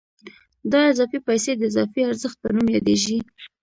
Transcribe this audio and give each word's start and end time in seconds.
دا 0.71 0.79
اضافي 0.91 1.19
پیسې 1.27 1.51
د 1.55 1.61
اضافي 1.69 2.01
ارزښت 2.09 2.37
په 2.41 2.49
نوم 2.55 2.67
یادېږي 2.75 3.17